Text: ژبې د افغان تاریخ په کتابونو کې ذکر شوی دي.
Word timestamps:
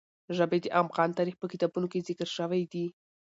ژبې 0.37 0.57
د 0.61 0.67
افغان 0.81 1.09
تاریخ 1.17 1.35
په 1.39 1.47
کتابونو 1.51 1.87
کې 1.91 2.05
ذکر 2.07 2.27
شوی 2.37 2.63
دي. 2.71 2.85